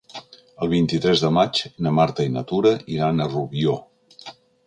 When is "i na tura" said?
2.29-2.73